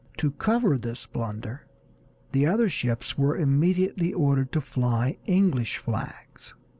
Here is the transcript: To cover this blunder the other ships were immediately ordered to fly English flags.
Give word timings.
To 0.17 0.31
cover 0.31 0.79
this 0.79 1.05
blunder 1.05 1.67
the 2.31 2.47
other 2.47 2.69
ships 2.69 3.19
were 3.19 3.37
immediately 3.37 4.11
ordered 4.13 4.51
to 4.53 4.59
fly 4.59 5.19
English 5.27 5.77
flags. 5.77 6.55